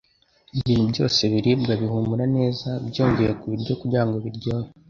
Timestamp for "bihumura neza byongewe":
1.81-3.31